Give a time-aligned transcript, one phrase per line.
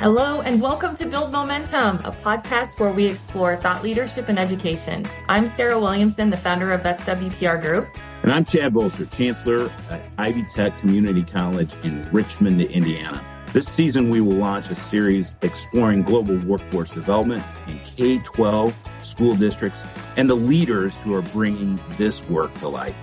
[0.00, 5.04] Hello, and welcome to Build Momentum, a podcast where we explore thought leadership and education.
[5.28, 7.86] I'm Sarah Williamson, the founder of SWPR Group.
[8.22, 13.22] And I'm Chad Bolser, Chancellor at Ivy Tech Community College in Richmond, Indiana.
[13.52, 19.34] This season, we will launch a series exploring global workforce development in K 12 school
[19.34, 19.84] districts
[20.16, 22.96] and the leaders who are bringing this work to life.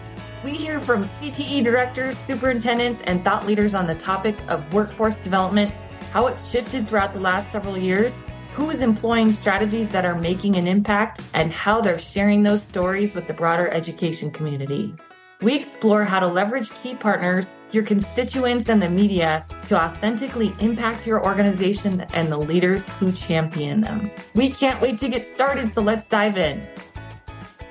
[0.44, 5.72] We hear from CTE directors, superintendents, and thought leaders on the topic of workforce development
[6.12, 8.22] how it's shifted throughout the last several years,
[8.54, 13.14] who is employing strategies that are making an impact, and how they're sharing those stories
[13.14, 14.96] with the broader education community.
[15.42, 21.06] We explore how to leverage key partners, your constituents, and the media to authentically impact
[21.06, 24.10] your organization and the leaders who champion them.
[24.34, 26.68] We can't wait to get started, so let's dive in.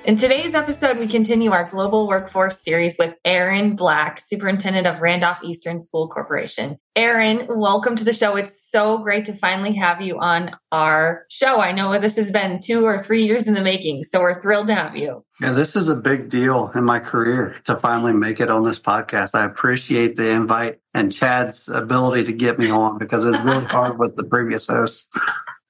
[0.07, 5.43] In today's episode, we continue our global workforce series with Aaron Black, Superintendent of Randolph
[5.43, 6.77] Eastern School Corporation.
[6.95, 8.37] Aaron, welcome to the show.
[8.37, 11.59] It's so great to finally have you on our show.
[11.59, 14.67] I know this has been two or three years in the making, so we're thrilled
[14.67, 15.25] to have you.
[15.41, 18.79] Yeah, this is a big deal in my career to finally make it on this
[18.79, 19.35] podcast.
[19.35, 23.99] I appreciate the invite and Chad's ability to get me on because it's really hard
[23.99, 25.13] with the previous host.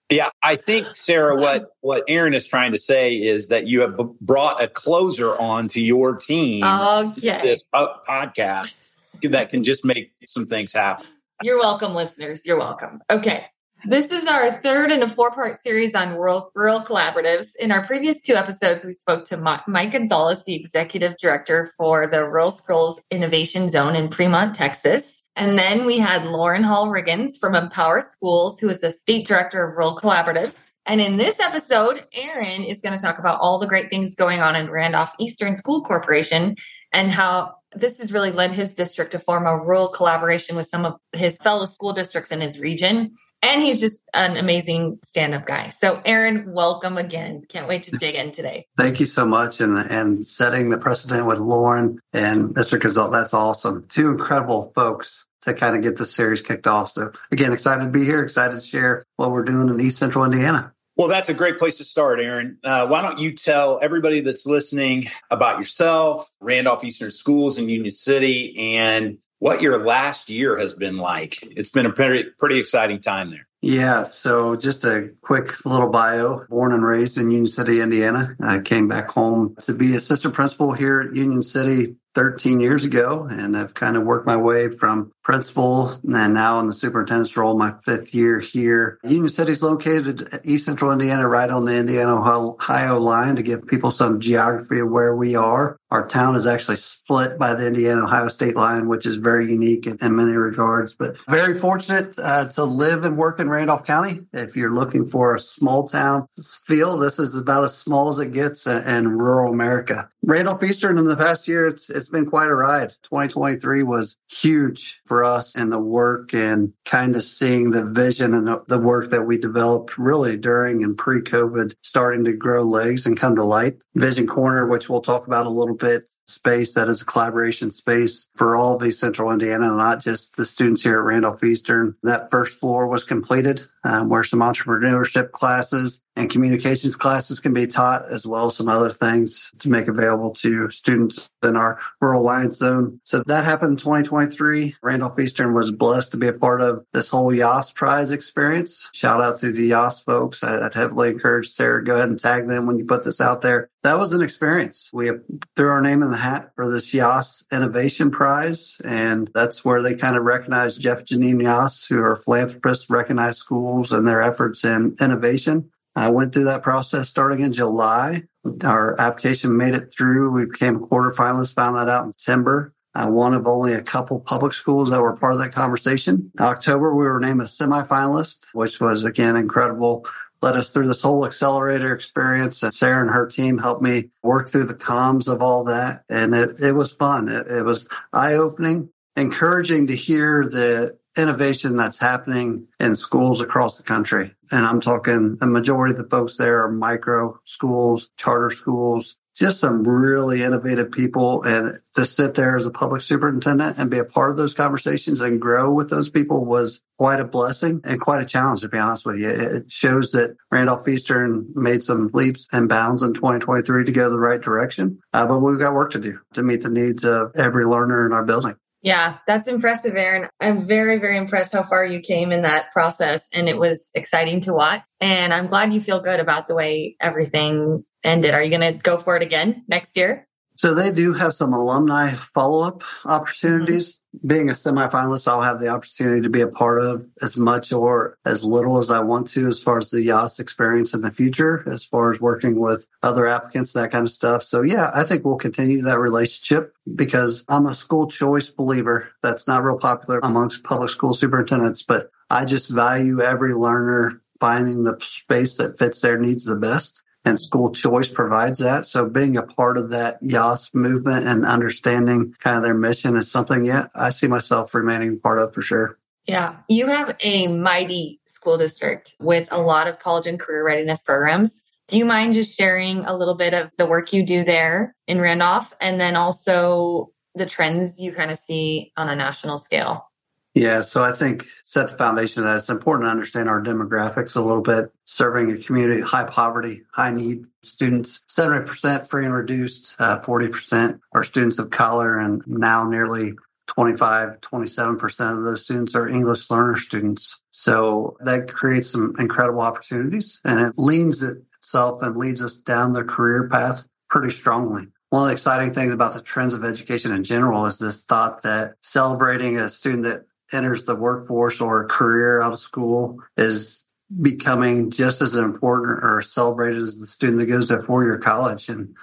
[0.10, 3.98] Yeah, I think Sarah, what what Aaron is trying to say is that you have
[4.22, 6.64] brought a closer on to your team.
[6.64, 7.42] Okay.
[7.44, 8.76] This podcast
[9.24, 11.06] that can just make some things happen.
[11.44, 12.46] You're welcome, listeners.
[12.46, 13.02] You're welcome.
[13.10, 13.48] Okay.
[13.84, 17.50] This is our third in a four part series on rural, rural collaboratives.
[17.60, 22.24] In our previous two episodes, we spoke to Mike Gonzalez, the executive director for the
[22.24, 25.22] Rural Schools Innovation Zone in Fremont, Texas.
[25.38, 29.64] And then we had Lauren Hall Riggins from Empower Schools, who is the state director
[29.64, 30.72] of Rural Collaboratives.
[30.88, 34.40] And in this episode, Aaron is going to talk about all the great things going
[34.40, 36.56] on in Randolph Eastern School Corporation
[36.92, 40.86] and how this has really led his district to form a rural collaboration with some
[40.86, 43.14] of his fellow school districts in his region.
[43.44, 45.70] And he's just an amazing stand up guy.
[45.70, 47.44] So, Aaron, welcome again.
[47.48, 48.66] Can't wait to dig in today.
[48.78, 49.62] Thank you so much.
[49.62, 52.80] And, and setting the precedent with Lauren and Mr.
[52.80, 53.86] Cazal, that's awesome.
[53.90, 56.92] Two incredible folks to kind of get the series kicked off.
[56.92, 60.26] So again, excited to be here, excited to share what we're doing in East Central
[60.26, 60.74] Indiana.
[60.96, 62.58] Well, that's a great place to start, Aaron.
[62.64, 67.92] Uh, why don't you tell everybody that's listening about yourself, Randolph Eastern Schools in Union
[67.92, 71.38] City, and what your last year has been like?
[71.44, 73.48] It's been a pretty, pretty exciting time there.
[73.62, 76.46] Yeah, so just a quick little bio.
[76.50, 78.36] Born and raised in Union City, Indiana.
[78.42, 83.28] I came back home to be assistant principal here at Union City 13 years ago,
[83.30, 87.58] and I've kind of worked my way from principal and now in the superintendent's role,
[87.58, 88.98] my fifth year here.
[89.04, 93.68] Union City is located east central Indiana, right on the Indiana Ohio line to give
[93.68, 95.78] people some geography of where we are.
[95.92, 99.86] Our town is actually split by the Indiana Ohio state line, which is very unique
[99.86, 104.22] in, in many regards, but very fortunate uh, to live and work in Randolph County.
[104.32, 106.28] If you're looking for a small town
[106.66, 110.10] feel, this is about as small as it gets in, rural America.
[110.24, 112.90] Randolph Eastern in the past year, it's, it's been quite a ride.
[113.04, 118.48] 2023 was huge for us and the work and kind of seeing the vision and
[118.68, 123.20] the work that we developed really during and pre COVID starting to grow legs and
[123.20, 123.84] come to light.
[123.96, 128.30] Vision Corner, which we'll talk about a little bit, space that is a collaboration space
[128.36, 131.96] for all of East Central Indiana, not just the students here at Randolph Eastern.
[132.04, 137.68] That first floor was completed um, where some entrepreneurship classes and communications classes can be
[137.68, 142.22] taught, as well as some other things to make available to students in our rural
[142.22, 143.00] alliance zone.
[143.04, 144.76] So that happened in 2023.
[144.82, 148.90] Randolph Eastern was blessed to be a part of this whole Yass prize experience.
[148.94, 150.44] Shout out to the Yass folks.
[150.44, 153.70] I'd heavily encourage Sarah, go ahead and tag them when you put this out there.
[153.88, 154.90] That was an experience.
[154.92, 155.12] We
[155.56, 159.96] threw our name in the hat for this Yass Innovation Prize, and that's where they
[159.96, 164.98] kind of recognized Jeff Janine Yass, who are philanthropists, recognized schools and their efforts in
[165.00, 165.72] innovation.
[165.96, 168.24] I went through that process starting in July.
[168.66, 170.32] Our application made it through.
[170.32, 172.74] We became a quarter finalist, found that out in December.
[172.94, 176.30] Uh, one of only a couple public schools that were part of that conversation.
[176.42, 180.06] October, we were named a semifinalist, which was again incredible.
[180.42, 182.62] Led us through this whole accelerator experience.
[182.64, 186.04] And Sarah and her team helped me work through the comms of all that.
[186.10, 187.28] And it, it was fun.
[187.28, 193.78] It, it was eye opening, encouraging to hear the innovation that's happening in schools across
[193.78, 194.36] the country.
[194.52, 199.60] And I'm talking a majority of the folks there are micro schools, charter schools, just
[199.60, 201.44] some really innovative people.
[201.44, 205.22] And to sit there as a public superintendent and be a part of those conversations
[205.22, 208.80] and grow with those people was quite a blessing and quite a challenge, to be
[208.80, 209.30] honest with you.
[209.30, 214.20] It shows that Randolph Eastern made some leaps and bounds in 2023 to go the
[214.20, 215.00] right direction.
[215.14, 218.14] Uh, but we've got work to do to meet the needs of every learner in
[218.14, 218.56] our building.
[218.82, 220.30] Yeah, that's impressive, Aaron.
[220.40, 223.28] I'm very, very impressed how far you came in that process.
[223.34, 224.82] And it was exciting to watch.
[225.02, 228.34] And I'm glad you feel good about the way everything ended.
[228.34, 230.28] Are you going to go for it again next year?
[230.58, 233.96] So they do have some alumni follow up opportunities.
[233.96, 234.28] Mm-hmm.
[234.28, 238.18] Being a semifinalist, I'll have the opportunity to be a part of as much or
[238.26, 241.64] as little as I want to as far as the Yass experience in the future,
[241.68, 244.42] as far as working with other applicants, that kind of stuff.
[244.42, 249.10] So yeah, I think we'll continue that relationship because I'm a school choice believer.
[249.22, 254.84] That's not real popular amongst public school superintendents, but I just value every learner finding
[254.84, 258.86] the space that fits their needs the best and school choice provides that.
[258.86, 263.30] So being a part of that Yass movement and understanding kind of their mission is
[263.30, 266.00] something, yeah, I see myself remaining part of for sure.
[266.26, 266.58] Yeah.
[266.68, 271.62] You have a mighty school district with a lot of college and career readiness programs.
[271.88, 275.22] Do you mind just sharing a little bit of the work you do there in
[275.22, 280.10] Randolph and then also the trends you kind of see on a national scale?
[280.58, 284.42] Yeah, so I think set the foundation that it's important to understand our demographics a
[284.42, 284.92] little bit.
[285.06, 291.24] Serving a community high poverty, high need students, 70% free and reduced, uh, 40% are
[291.24, 293.34] students of color, and now nearly
[293.68, 297.40] 25, 27% of those students are English learner students.
[297.52, 303.04] So that creates some incredible opportunities and it leans itself and leads us down the
[303.04, 304.88] career path pretty strongly.
[305.10, 308.42] One of the exciting things about the trends of education in general is this thought
[308.44, 313.86] that celebrating a student that enters the workforce or a career out of school is
[314.22, 318.18] becoming just as important or celebrated as the student that goes to a four year
[318.18, 318.70] college.
[318.70, 318.96] And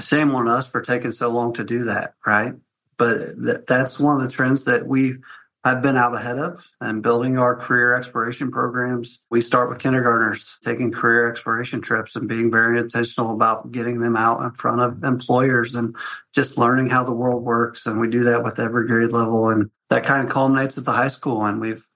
[0.00, 2.54] shame on us for taking so long to do that, right?
[2.96, 5.16] But th- that's one of the trends that we
[5.64, 9.20] have been out ahead of and building our career exploration programs.
[9.30, 14.16] We start with kindergartners taking career exploration trips and being very intentional about getting them
[14.16, 15.94] out in front of employers and
[16.34, 17.86] just learning how the world works.
[17.86, 19.50] And we do that with every grade level.
[19.50, 21.44] And that kind of culminates at the high school.
[21.44, 21.86] And we've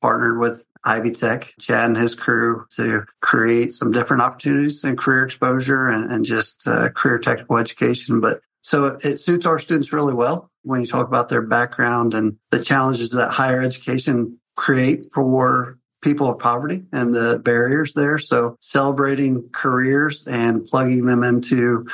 [0.00, 5.24] partnered with Ivy Tech, Chad and his crew to create some different opportunities and career
[5.24, 8.20] exposure and, and just uh, career technical education.
[8.20, 12.14] But so it, it suits our students really well when you talk about their background
[12.14, 18.18] and the challenges that higher education create for people of poverty and the barriers there.
[18.18, 21.86] So celebrating careers and plugging them into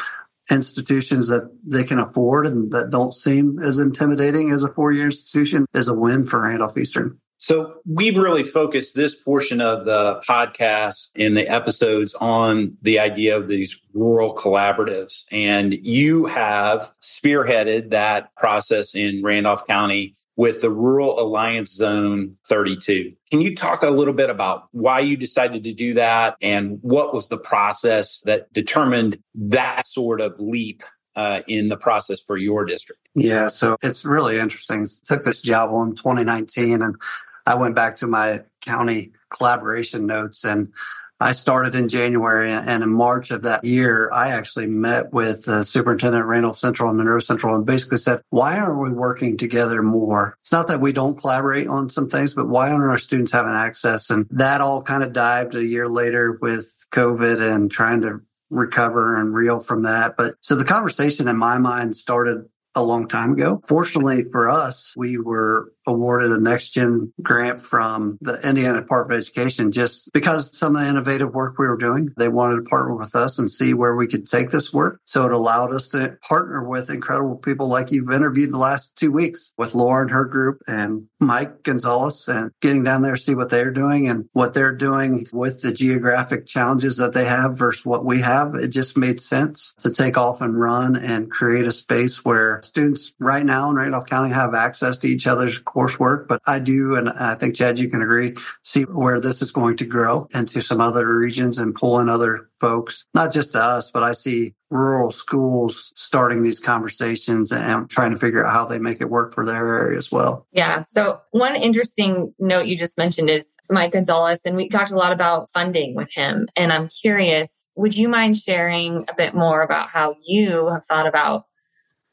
[0.51, 5.07] institutions that they can afford and that don't seem as intimidating as a four year
[5.07, 7.19] institution is a win for Randolph Eastern.
[7.39, 13.37] So we've really focused this portion of the podcast in the episodes on the idea
[13.37, 15.25] of these rural collaboratives.
[15.31, 23.13] And you have spearheaded that process in Randolph County with the Rural Alliance Zone 32.
[23.31, 27.15] Can you talk a little bit about why you decided to do that and what
[27.15, 30.83] was the process that determined that sort of leap
[31.17, 33.09] uh, in the process for your district?
[33.15, 34.83] Yeah, so it's really interesting.
[34.83, 36.97] I took this job on 2019 and
[37.47, 40.73] I went back to my county collaboration notes and
[41.19, 45.63] I started in January and in March of that year, I actually met with the
[45.63, 50.37] superintendent Randolph Central and Monroe Central and basically said, why aren't we working together more?
[50.43, 53.55] It's not that we don't collaborate on some things, but why aren't our students having
[53.55, 54.11] access?
[54.11, 58.21] And that all kind of dived a year later with COVID and trying to
[58.51, 60.17] recover and reel from that.
[60.19, 62.45] But so the conversation in my mind started
[62.75, 63.63] a long time ago.
[63.67, 69.23] Fortunately for us, we were awarded a next gen grant from the Indiana Department of
[69.23, 72.11] Education just because some of the innovative work we were doing.
[72.19, 75.01] They wanted to partner with us and see where we could take this work.
[75.05, 79.13] So it allowed us to partner with incredible people like you've interviewed the last two
[79.13, 83.71] weeks with Lauren, her group and Mike Gonzalez and getting down there, see what they're
[83.71, 88.21] doing and what they're doing with the geographic challenges that they have versus what we
[88.21, 88.55] have.
[88.55, 93.13] It just made sense to take off and run and create a space where students
[93.19, 97.11] right now in Randolph County have access to each other's coursework, but I do, and
[97.11, 100.81] I think Chad, you can agree, see where this is going to grow into some
[100.81, 105.11] other regions and pull in other folks, not just to us, but I see rural
[105.11, 109.45] schools starting these conversations and trying to figure out how they make it work for
[109.45, 110.47] their area as well.
[110.51, 110.83] Yeah.
[110.83, 115.13] So one interesting note you just mentioned is Mike Gonzalez, and we talked a lot
[115.13, 116.49] about funding with him.
[116.57, 121.07] And I'm curious, would you mind sharing a bit more about how you have thought
[121.07, 121.45] about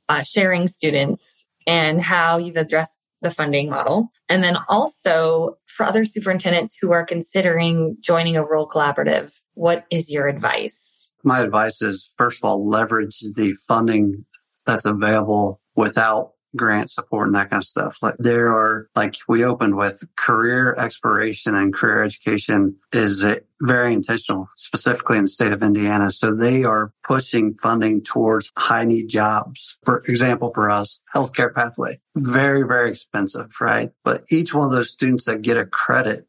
[0.10, 2.94] uh, sharing students and how you've addressed
[3.24, 4.10] the funding model.
[4.30, 10.12] And then also for other superintendents who are considering joining a rural collaborative, what is
[10.12, 11.12] your advice?
[11.24, 14.26] My advice is first of all, leverage the funding
[14.68, 17.98] that's available without grant support and that kind of stuff.
[18.02, 23.26] Like there are, like we opened with career exploration and career education is
[23.62, 26.12] very intentional, specifically in the state of Indiana.
[26.12, 29.78] So they are pushing funding towards high need jobs.
[29.84, 33.92] For example, for us, healthcare pathway, very, very expensive, right?
[34.04, 36.28] But each one of those students that get a credit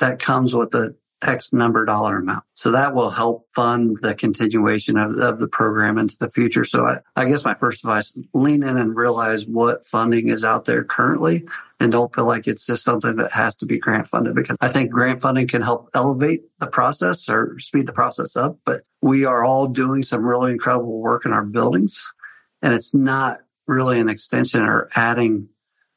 [0.00, 2.44] that comes with a X number dollar amount.
[2.54, 6.64] So that will help fund the continuation of, of the program into the future.
[6.64, 10.64] So I, I guess my first advice, lean in and realize what funding is out
[10.64, 11.46] there currently
[11.80, 14.68] and don't feel like it's just something that has to be grant funded because I
[14.68, 18.58] think grant funding can help elevate the process or speed the process up.
[18.64, 22.12] But we are all doing some really incredible work in our buildings
[22.62, 25.48] and it's not really an extension or adding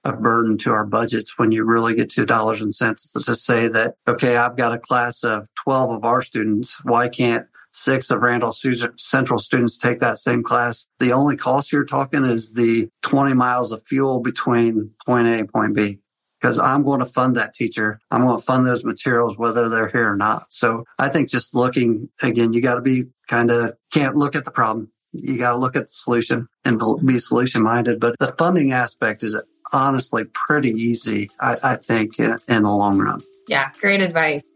[0.06, 3.68] a burden to our budgets when you really get to dollars and cents to say
[3.68, 6.80] that, okay, I've got a class of 12 of our students.
[6.86, 10.88] Why can't six of Randall Central students take that same class?
[11.00, 15.52] The only cost you're talking is the 20 miles of fuel between point A and
[15.52, 16.00] point B.
[16.40, 18.00] Because I'm going to fund that teacher.
[18.12, 20.52] I'm going to fund those materials, whether they're here or not.
[20.52, 24.46] So I think just looking again, you got to be kind of can't look at
[24.46, 24.92] the problem.
[25.12, 28.00] You got to look at the solution and be solution minded.
[28.00, 29.34] But the funding aspect is
[29.74, 33.22] honestly pretty easy, I, I think, in, in the long run.
[33.48, 34.52] Yeah, great advice.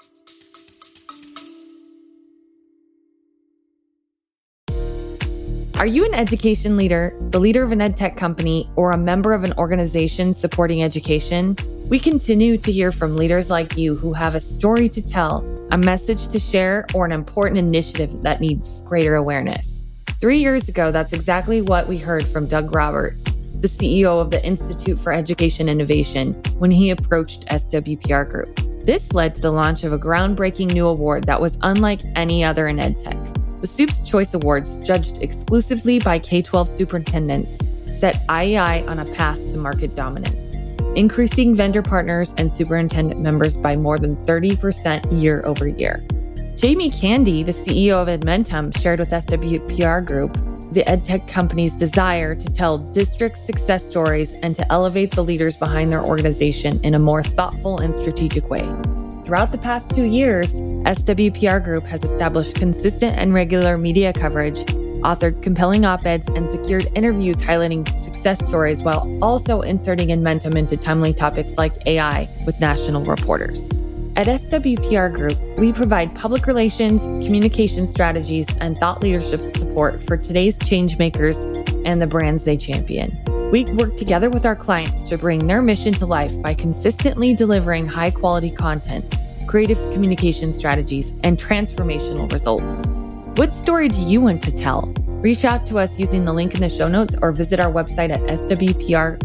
[5.80, 9.32] Are you an education leader, the leader of an ed tech company, or a member
[9.32, 11.56] of an organization supporting education?
[11.88, 15.38] We continue to hear from leaders like you who have a story to tell,
[15.72, 19.88] a message to share, or an important initiative that needs greater awareness.
[20.20, 23.24] Three years ago, that's exactly what we heard from Doug Roberts,
[23.60, 28.60] the CEO of the Institute for Education Innovation, when he approached SWPR Group.
[28.86, 32.68] This led to the launch of a groundbreaking new award that was unlike any other
[32.68, 33.62] in EdTech.
[33.62, 37.58] The Supes' Choice Awards, judged exclusively by K 12 superintendents,
[38.00, 40.56] set IEI on a path to market dominance,
[40.96, 46.02] increasing vendor partners and superintendent members by more than 30% year over year.
[46.56, 50.38] Jamie Candee, the CEO of Edmentum, shared with SWPR Group
[50.72, 55.92] the EdTech company's desire to tell district success stories and to elevate the leaders behind
[55.92, 58.68] their organization in a more thoughtful and strategic way.
[59.24, 64.58] Throughout the past two years, SWPR Group has established consistent and regular media coverage,
[65.02, 70.78] authored compelling op eds, and secured interviews highlighting success stories while also inserting Edmentum into
[70.78, 73.79] timely topics like AI with national reporters.
[74.20, 80.60] At SWPR Group, we provide public relations, communication strategies, and thought leadership support for today's
[80.60, 81.46] changemakers
[81.86, 83.18] and the brands they champion.
[83.50, 87.88] We work together with our clients to bring their mission to life by consistently delivering
[87.88, 89.06] high quality content,
[89.48, 92.86] creative communication strategies, and transformational results.
[93.40, 94.94] What story do you want to tell?
[95.22, 98.10] Reach out to us using the link in the show notes or visit our website
[98.10, 99.18] at swpr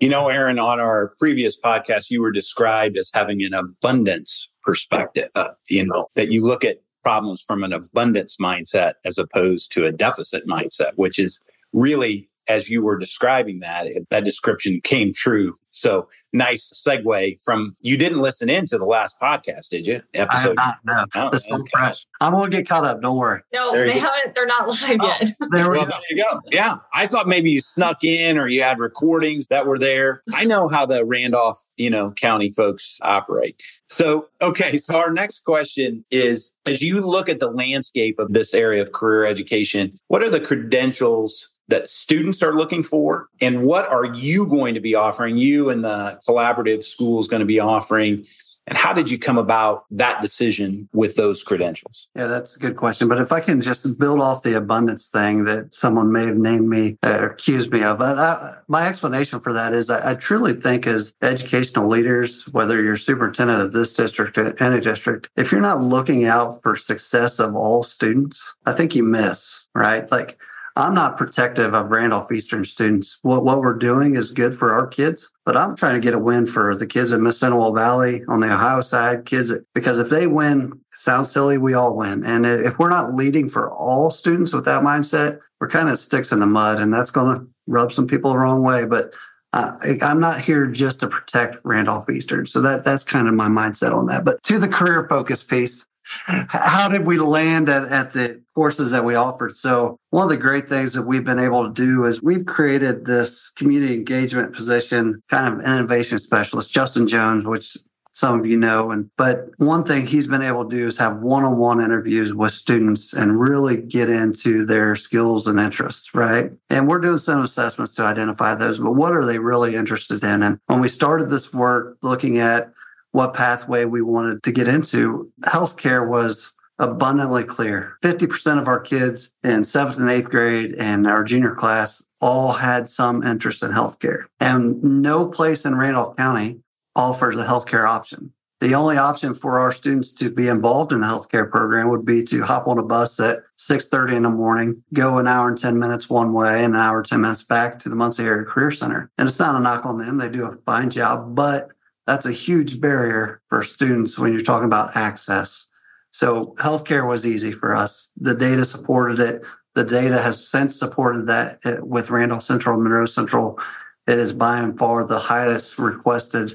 [0.00, 5.28] You know, Aaron, on our previous podcast, you were described as having an abundance perspective,
[5.34, 9.86] uh, you know, that you look at problems from an abundance mindset as opposed to
[9.86, 11.40] a deficit mindset, which is
[11.72, 17.96] really, as you were describing that, that description came true so nice segue from you
[17.96, 20.02] didn't listen into the last podcast, did you?
[20.14, 20.56] Episode.
[20.58, 21.26] I not, no.
[21.26, 21.62] Oh, this okay.
[21.74, 22.04] fresh.
[22.20, 23.00] I'm gonna get caught up.
[23.00, 23.40] Don't worry.
[23.52, 24.34] No, there they haven't.
[24.34, 25.30] They're not live oh, yet.
[25.52, 26.40] there, well, there you go.
[26.50, 30.22] Yeah, I thought maybe you snuck in or you had recordings that were there.
[30.34, 33.62] I know how the Randolph, you know, County folks operate.
[33.88, 34.78] So, okay.
[34.78, 38.92] So our next question is: as you look at the landscape of this area of
[38.92, 44.46] career education, what are the credentials that students are looking for and what are you
[44.46, 48.24] going to be offering you and the collaborative school is going to be offering
[48.68, 52.08] and how did you come about that decision with those credentials?
[52.14, 53.08] Yeah, that's a good question.
[53.08, 56.68] But if I can just build off the abundance thing that someone may have named
[56.68, 60.52] me or uh, accused me of, uh, my explanation for that is I, I, truly
[60.52, 65.62] think as educational leaders, whether you're superintendent of this district or any district, if you're
[65.62, 70.10] not looking out for success of all students, I think you miss, right?
[70.10, 70.36] Like,
[70.78, 73.18] I'm not protective of Randolph Eastern students.
[73.22, 76.20] What, what we're doing is good for our kids, but I'm trying to get a
[76.20, 80.28] win for the kids in Mississinawa Valley on the Ohio side, kids, because if they
[80.28, 82.24] win, sounds silly, we all win.
[82.24, 86.30] And if we're not leading for all students with that mindset, we're kind of sticks
[86.30, 88.84] in the mud and that's going to rub some people the wrong way.
[88.84, 89.14] But
[89.52, 92.46] uh, I'm not here just to protect Randolph Eastern.
[92.46, 94.24] So that that's kind of my mindset on that.
[94.24, 95.88] But to the career focus piece,
[96.26, 99.54] how did we land at, at the courses that we offered?
[99.54, 103.04] So one of the great things that we've been able to do is we've created
[103.04, 107.76] this community engagement position, kind of innovation specialist, Justin Jones, which
[108.10, 108.90] some of you know.
[108.90, 113.12] And but one thing he's been able to do is have one-on-one interviews with students
[113.12, 116.50] and really get into their skills and interests, right?
[116.68, 120.42] And we're doing some assessments to identify those, but what are they really interested in?
[120.42, 122.72] And when we started this work looking at
[123.12, 127.96] what pathway we wanted to get into, healthcare was abundantly clear.
[128.02, 132.88] 50% of our kids in seventh and eighth grade and our junior class all had
[132.88, 134.24] some interest in healthcare.
[134.40, 136.60] And no place in Randolph County
[136.94, 138.32] offers a healthcare option.
[138.60, 142.24] The only option for our students to be involved in a healthcare program would be
[142.24, 145.78] to hop on a bus at 6.30 in the morning, go an hour and 10
[145.78, 148.72] minutes one way and an hour and 10 minutes back to the Muncie Area Career
[148.72, 149.12] Center.
[149.16, 150.18] And it's not a knock on them.
[150.18, 151.72] They do a fine job, but
[152.04, 155.67] that's a huge barrier for students when you're talking about access.
[156.10, 158.10] So healthcare was easy for us.
[158.16, 159.44] The data supported it.
[159.74, 163.58] The data has since supported that uh, with Randolph Central, Monroe Central.
[164.06, 166.52] It is by and far the highest requested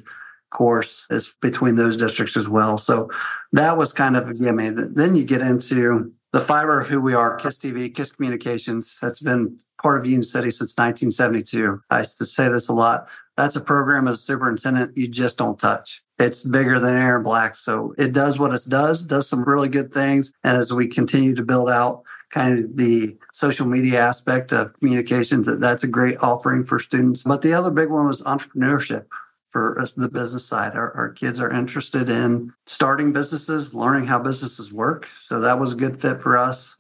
[0.50, 2.78] course is between those districts as well.
[2.78, 3.10] So
[3.52, 4.70] that was kind of a gimme.
[4.70, 8.98] Then you get into the fiber of who we are, KISS TV, KISS Communications.
[9.00, 11.80] That's been part of Union City since 1972.
[11.92, 13.08] I used to say this a lot.
[13.38, 16.02] That's a program as a superintendent you just don't touch.
[16.18, 17.56] It's bigger than Aaron Black.
[17.56, 20.34] So it does what it does, does some really good things.
[20.44, 25.46] And as we continue to build out kind of the social media aspect of communications,
[25.46, 27.24] that that's a great offering for students.
[27.24, 29.06] But the other big one was entrepreneurship
[29.54, 30.76] for the business side.
[30.76, 35.08] Our, our, kids are interested in starting businesses, learning how businesses work.
[35.20, 36.78] So that was a good fit for us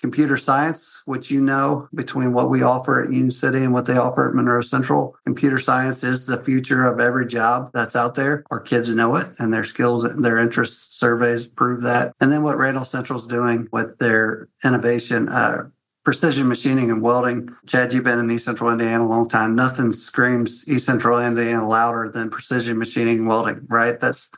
[0.00, 3.96] computer science, which you know between what we offer at Union City and what they
[3.96, 5.14] offer at Monroe Central.
[5.24, 8.44] Computer science is the future of every job that's out there.
[8.50, 12.14] Our kids know it and their skills and their interest surveys prove that.
[12.20, 15.68] And then what Randolph Central is doing with their innovation, uh,
[16.04, 17.48] precision machining and welding.
[17.66, 19.54] Chad, you've been in East Central Indiana a long time.
[19.54, 24.00] Nothing screams East Central Indiana louder than precision machining and welding, right?
[24.00, 24.30] That's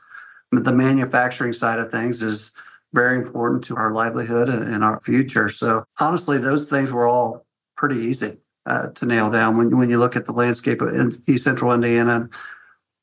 [0.51, 2.53] the manufacturing side of things is
[2.93, 5.49] very important to our livelihood and our future.
[5.49, 9.97] So honestly, those things were all pretty easy uh, to nail down when, when you
[9.97, 10.93] look at the landscape of
[11.27, 12.29] East Central Indiana,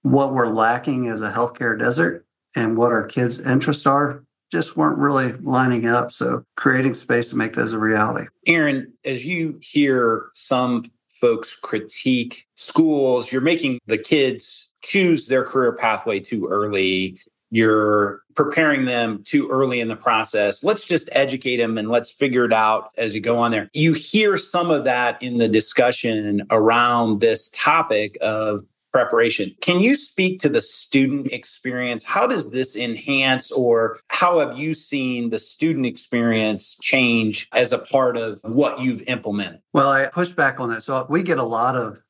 [0.03, 2.25] what we're lacking is a healthcare desert
[2.57, 6.13] and what our kids' interests are just weren't really lining up.
[6.13, 8.27] So creating space to make those a reality.
[8.47, 15.73] Aaron, as you hear some folks critique schools, you're making the kids choose their career
[15.73, 17.19] pathway too early
[17.51, 20.63] you're preparing them too early in the process.
[20.63, 23.69] Let's just educate them and let's figure it out as you go on there.
[23.75, 29.55] You hear some of that in the discussion around this topic of preparation.
[29.61, 32.05] Can you speak to the student experience?
[32.05, 37.79] How does this enhance or how have you seen the student experience change as a
[37.79, 39.61] part of what you've implemented?
[39.73, 40.83] Well, I push back on that.
[40.83, 42.03] So we get a lot of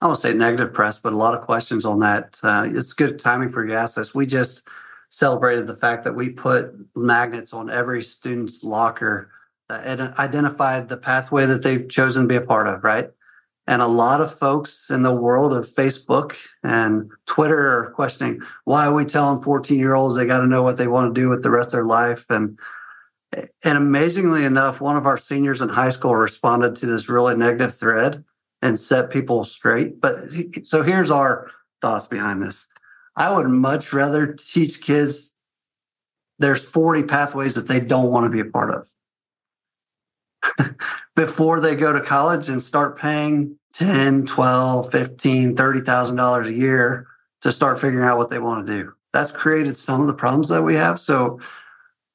[0.00, 2.38] I won't say negative press, but a lot of questions on that.
[2.42, 4.14] Uh, it's good timing for you ask this.
[4.14, 4.68] We just
[5.08, 9.30] celebrated the fact that we put magnets on every student's locker
[9.68, 13.10] that identified the pathway that they've chosen to be a part of, right?
[13.68, 18.86] And a lot of folks in the world of Facebook and Twitter are questioning why
[18.86, 21.28] are we telling 14 year olds they got to know what they want to do
[21.28, 22.24] with the rest of their life?
[22.30, 22.58] And
[23.62, 27.76] and amazingly enough, one of our seniors in high school responded to this really negative
[27.76, 28.24] thread
[28.62, 30.00] and set people straight.
[30.00, 30.30] But
[30.62, 31.50] so here's our
[31.82, 32.68] thoughts behind this.
[33.16, 35.36] I would much rather teach kids
[36.38, 38.86] there's 40 pathways that they don't want to be a part
[40.56, 40.74] of
[41.16, 47.06] before they go to college and start paying 10, 12, 15, 30,000 dollars a year
[47.42, 48.92] to start figuring out what they want to do.
[49.12, 50.98] That's created some of the problems that we have.
[50.98, 51.40] So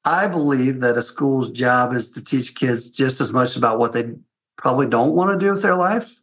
[0.04, 3.92] I believe that a school's job is to teach kids just as much about what
[3.92, 4.12] they
[4.56, 6.20] probably don't want to do with their life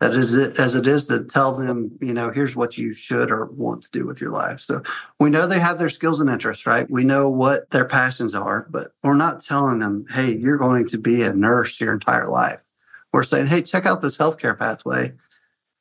[0.00, 3.46] that is as it is to tell them, you know, here's what you should or
[3.46, 4.58] want to do with your life.
[4.58, 4.82] So
[5.18, 6.90] we know they have their skills and interests, right?
[6.90, 10.98] We know what their passions are, but we're not telling them, hey, you're going to
[10.98, 12.64] be a nurse your entire life.
[13.12, 15.12] We're saying, hey, check out this healthcare pathway.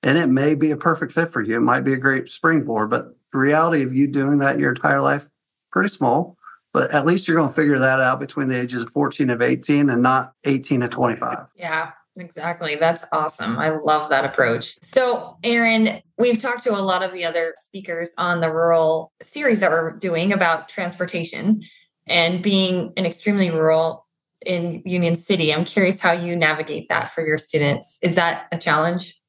[0.01, 1.57] And it may be a perfect fit for you.
[1.57, 5.01] It might be a great springboard, but the reality of you doing that your entire
[5.01, 5.27] life,
[5.71, 6.37] pretty small.
[6.73, 9.41] But at least you're going to figure that out between the ages of 14 and
[9.41, 11.47] 18 and not 18 to 25.
[11.55, 11.91] Yeah.
[12.17, 12.75] Exactly.
[12.75, 13.57] That's awesome.
[13.57, 14.77] I love that approach.
[14.83, 19.61] So, Aaron, we've talked to a lot of the other speakers on the rural series
[19.61, 21.61] that we're doing about transportation
[22.07, 24.05] and being an extremely rural
[24.45, 25.53] in Union City.
[25.53, 27.99] I'm curious how you navigate that for your students.
[28.01, 29.19] Is that a challenge?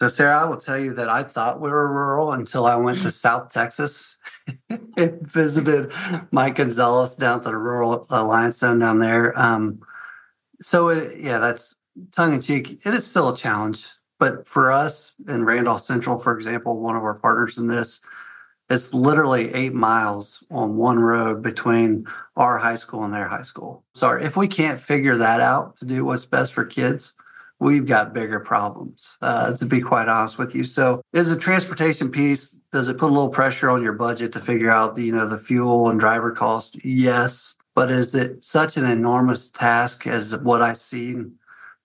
[0.00, 3.02] So, Sarah, I will tell you that I thought we were rural until I went
[3.02, 4.16] to South Texas
[4.96, 5.92] and visited
[6.32, 9.38] Mike Gonzalez down to the Rural Alliance Zone down there.
[9.38, 9.80] Um,
[10.60, 11.80] so it, yeah, that's
[12.12, 12.86] tongue in cheek.
[12.86, 13.86] It is still a challenge,
[14.18, 18.00] but for us in Randolph Central, for example, one of our partners in this,
[18.70, 22.06] It's literally eight miles on one road between
[22.36, 23.82] our high school and their high school.
[23.94, 27.16] Sorry, if we can't figure that out to do what's best for kids,
[27.58, 30.62] we've got bigger problems, uh, to be quite honest with you.
[30.62, 34.40] So, is the transportation piece, does it put a little pressure on your budget to
[34.40, 36.82] figure out the, you know, the fuel and driver cost?
[36.84, 37.56] Yes.
[37.74, 41.34] But is it such an enormous task as what I've seen?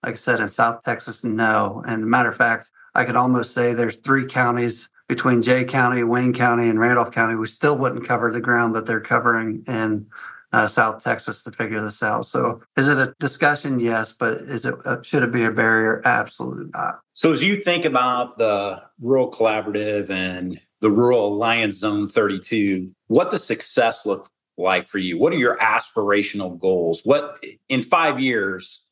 [0.04, 1.82] Like I said, in South Texas, no.
[1.86, 6.32] And matter of fact, I could almost say there's three counties between Jay County, Wayne
[6.32, 7.36] County, and Randolph County.
[7.36, 10.06] We still wouldn't cover the ground that they're covering in
[10.52, 12.26] uh, South Texas to figure this out.
[12.26, 13.80] So, is it a discussion?
[13.80, 16.02] Yes, but is it uh, should it be a barrier?
[16.04, 17.00] Absolutely not.
[17.12, 23.30] So, as you think about the rural collaborative and the rural alliance zone 32, what
[23.30, 25.18] does success look like for you?
[25.18, 27.02] What are your aspirational goals?
[27.04, 28.82] What in five years?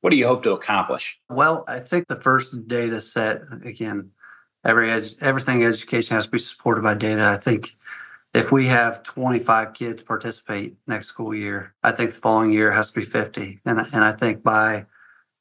[0.00, 1.20] What do you hope to accomplish?
[1.30, 4.10] Well, I think the first data set again,
[4.64, 7.24] every everything education has to be supported by data.
[7.24, 7.76] I think
[8.34, 12.90] if we have 25 kids participate next school year, I think the following year has
[12.90, 13.60] to be 50.
[13.66, 14.86] And, and I think by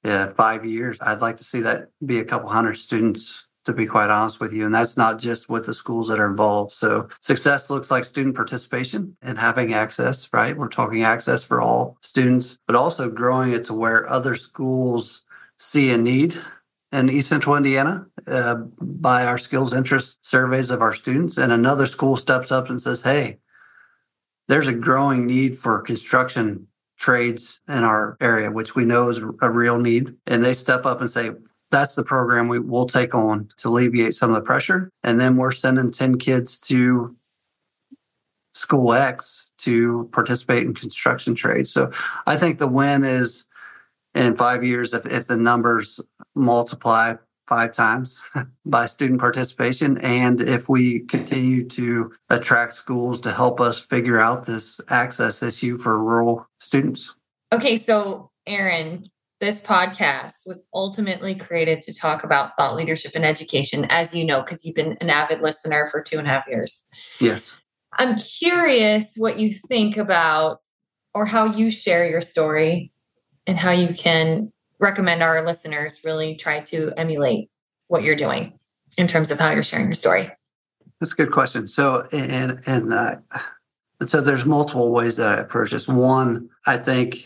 [0.04, 3.86] yeah, five years, I'd like to see that be a couple hundred students, to be
[3.86, 4.66] quite honest with you.
[4.66, 6.72] And that's not just with the schools that are involved.
[6.74, 10.58] So success looks like student participation and having access, right?
[10.58, 15.26] We're talking access for all students, but also growing it to where other schools
[15.58, 16.36] see a need
[16.92, 21.38] in East Central Indiana uh, by our skills interest surveys of our students.
[21.38, 23.40] And another school steps up and says, hey,
[24.48, 29.50] there's a growing need for construction trades in our area, which we know is a
[29.50, 30.16] real need.
[30.28, 31.32] And they step up and say,
[31.72, 34.92] that's the program we will take on to alleviate some of the pressure.
[35.04, 37.16] And then we're sending 10 kids to
[38.54, 41.72] school X to participate in construction trades.
[41.72, 41.92] So
[42.28, 43.46] I think the win is
[44.14, 46.00] in five years, if, if the numbers
[46.36, 47.16] multiply
[47.48, 48.24] five times
[48.66, 49.98] by student participation.
[50.02, 55.78] And if we continue to attract schools to help us figure out this access issue
[55.78, 57.16] for rural students.
[57.52, 59.04] Okay, so Aaron,
[59.42, 64.42] this podcast was ultimately created to talk about thought leadership and education, as you know,
[64.42, 66.90] because you've been an avid listener for two and a half years.
[67.20, 67.60] Yes.
[67.98, 70.60] I'm curious what you think about
[71.14, 72.94] or how you share your story
[73.46, 77.50] and how you can recommend our listeners really try to emulate
[77.88, 78.60] what you're doing
[78.98, 80.30] in terms of how you're sharing your story?
[81.00, 81.68] That's a good question.
[81.68, 83.16] So, and and uh,
[84.06, 85.88] so there's multiple ways that I approach this.
[85.88, 87.18] One, I think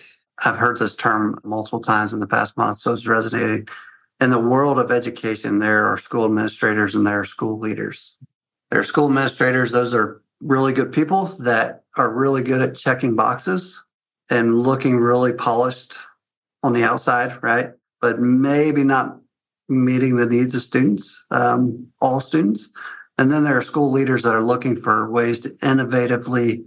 [0.45, 3.67] I've heard this term multiple times in the past month, so it's resonating.
[4.21, 8.17] In the world of education, there are school administrators and there are school leaders.
[8.71, 13.15] There are school administrators; those are really good people that are really good at checking
[13.15, 13.85] boxes
[14.29, 15.97] and looking really polished
[16.65, 17.71] on the outside, right?
[18.01, 19.19] But maybe not
[19.69, 22.73] meeting the needs of students, um, all students.
[23.17, 26.65] And then there are school leaders that are looking for ways to innovatively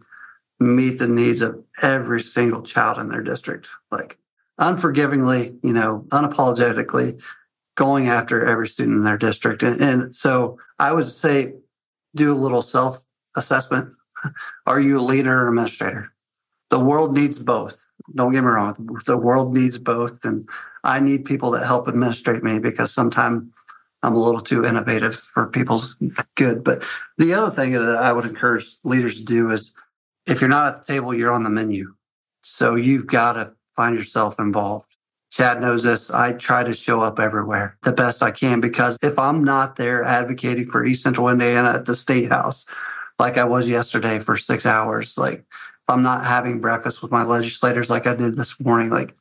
[0.61, 4.19] meet the needs of every single child in their district, like
[4.59, 7.21] unforgivingly, you know, unapologetically
[7.77, 9.63] going after every student in their district.
[9.63, 11.55] And, and so I would say
[12.17, 13.05] do a little self
[13.37, 13.93] assessment.
[14.67, 16.13] Are you a leader or administrator?
[16.71, 18.75] The world needs both don't get me wrong.
[19.07, 20.25] The world needs both.
[20.25, 20.49] And
[20.85, 23.53] I need people that help administrate me because sometimes
[24.03, 25.97] I'm a little too innovative for people's
[26.37, 26.63] good.
[26.63, 26.85] But
[27.17, 29.75] the other thing that I would encourage leaders to do is
[30.27, 31.95] if you're not at the table, you're on the menu.
[32.43, 34.95] So you've got to find yourself involved.
[35.31, 36.11] Chad knows this.
[36.11, 40.03] I try to show up everywhere the best I can because if I'm not there
[40.03, 42.67] advocating for East Central Indiana at the state house,
[43.19, 45.45] like I was yesterday for six hours, like
[45.89, 49.15] I'm not having breakfast with my legislators like I did this morning, like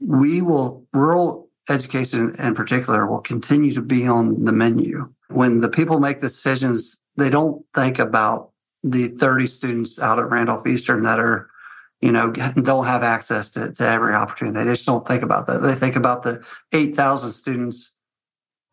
[0.00, 5.12] we will, rural education in particular, will continue to be on the menu.
[5.30, 8.50] When the people make decisions, they don't think about
[8.82, 11.48] the 30 students out at Randolph Eastern that are,
[12.00, 14.56] you know, don't have access to, to every opportunity.
[14.56, 15.58] They just don't think about that.
[15.58, 17.93] They think about the 8,000 students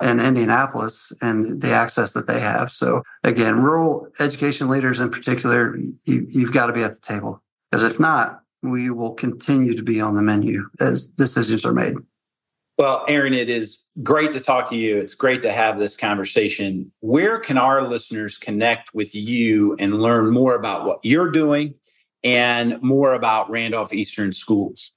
[0.02, 2.72] in Indianapolis and the access that they have.
[2.72, 7.42] So again, rural education leaders in particular, you, you've got to be at the table
[7.70, 11.96] because if not, we will continue to be on the menu as decisions are made.
[12.78, 14.98] Well, Aaron, it is great to talk to you.
[14.98, 16.92] It's great to have this conversation.
[17.02, 21.76] Where can our listeners connect with you and learn more about what you're doing
[22.24, 24.92] and more about Randolph Eastern Schools?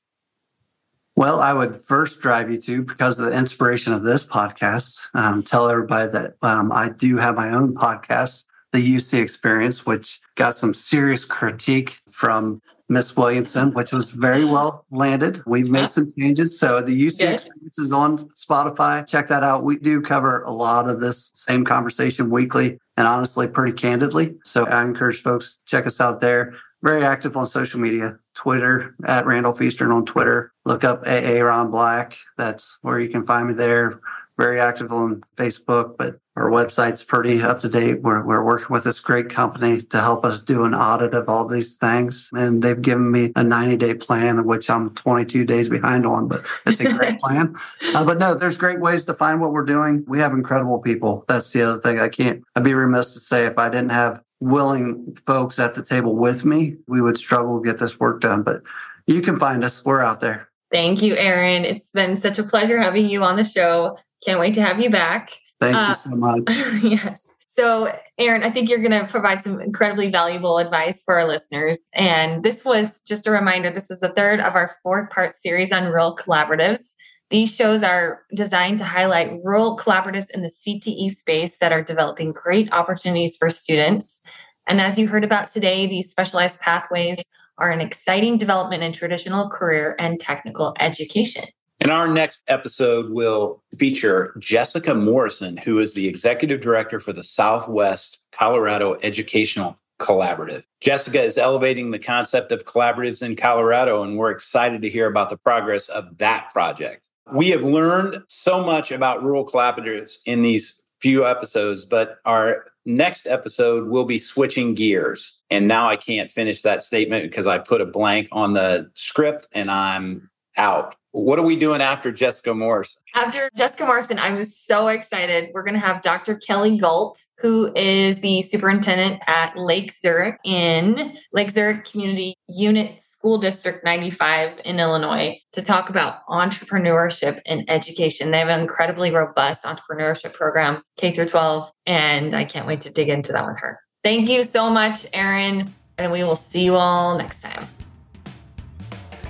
[1.17, 5.45] Well, I would first drive you to, because of the inspiration of this podcast, um,
[5.45, 10.55] tell everybody that um, I do have my own podcast, The UC Experience, which got
[10.55, 15.39] some serious critique from Miss Williamson, which was very well landed.
[15.47, 16.59] We've made some changes.
[16.59, 17.35] So the UC Good.
[17.35, 19.07] experience is on Spotify.
[19.07, 19.65] Check that out.
[19.65, 24.35] We do cover a lot of this same conversation weekly and honestly pretty candidly.
[24.45, 26.55] So I encourage folks check us out there.
[26.83, 30.53] Very active on social media, Twitter at Randolph Eastern on Twitter.
[30.65, 32.17] Look up AA Ron Black.
[32.37, 34.01] That's where you can find me there
[34.37, 38.03] very active on Facebook, but our website's pretty up to date.
[38.03, 41.47] We're, we're working with this great company to help us do an audit of all
[41.47, 42.31] these things.
[42.33, 46.51] And they've given me a 90 day plan, which I'm 22 days behind on, but
[46.67, 47.55] it's a great plan.
[47.95, 50.05] Uh, but no, there's great ways to find what we're doing.
[50.09, 51.25] We have incredible people.
[51.29, 52.01] That's the other thing.
[52.01, 55.83] I can't, I'd be remiss to say if I didn't have willing folks at the
[55.83, 58.43] table with me, we would struggle to get this work done.
[58.43, 58.63] But
[59.07, 59.85] you can find us.
[59.85, 60.49] We're out there.
[60.71, 61.65] Thank you, Aaron.
[61.65, 63.97] It's been such a pleasure having you on the show.
[64.25, 65.31] Can't wait to have you back.
[65.61, 66.43] Thank uh, you so much.
[66.83, 67.37] yes.
[67.47, 71.89] So, Aaron, I think you're going to provide some incredibly valuable advice for our listeners.
[71.95, 75.71] And this was just a reminder this is the third of our four part series
[75.71, 76.95] on rural collaboratives.
[77.31, 82.33] These shows are designed to highlight rural collaboratives in the CTE space that are developing
[82.33, 84.23] great opportunities for students.
[84.67, 87.19] And as you heard about today, these specialized pathways
[87.59, 91.45] are an exciting development in traditional career and technical education.
[91.81, 97.25] And our next episode will feature Jessica Morrison, who is the executive director for the
[97.25, 100.65] Southwest Colorado Educational Collaborative.
[100.81, 105.31] Jessica is elevating the concept of collaboratives in Colorado, and we're excited to hear about
[105.31, 107.09] the progress of that project.
[107.33, 113.27] We have learned so much about rural collaboratives in these few episodes, but our next
[113.27, 115.41] episode will be switching gears.
[115.51, 119.49] And now I can't finish that statement because I put a blank on the script
[119.53, 120.97] and I'm out.
[121.15, 123.01] What are we doing after Jessica Morrison?
[123.15, 125.51] After Jessica Morrison, I'm so excited.
[125.55, 126.35] We're going to have Dr.
[126.35, 133.39] Kelly Galt, who is the superintendent at Lake Zurich in Lake Zurich Community Unit School
[133.39, 138.33] District 95 in Illinois, to talk about entrepreneurship and education.
[138.33, 142.93] They have an incredibly robust entrepreneurship program, K through 12, and I can't wait to
[142.93, 143.79] dig into that with her.
[144.03, 147.69] Thank you so much, Aaron, and we will see you all next time.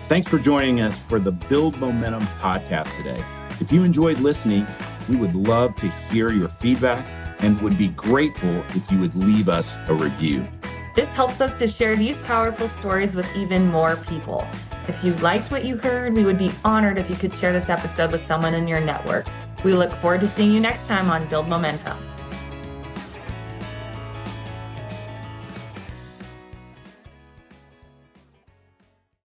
[0.06, 3.24] Thanks for joining us for the Build Momentum podcast today.
[3.58, 4.66] If you enjoyed listening,
[5.08, 7.06] we would love to hear your feedback
[7.42, 10.46] and would be grateful if you would leave us a review.
[10.94, 14.46] This helps us to share these powerful stories with even more people.
[14.88, 17.70] If you liked what you heard, we would be honored if you could share this
[17.70, 19.24] episode with someone in your network.
[19.64, 21.96] We look forward to seeing you next time on Build Momentum.